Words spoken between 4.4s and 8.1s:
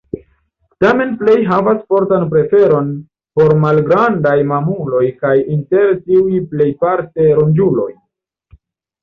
mamuloj kaj inter tiuj plejparte ronĝuloj.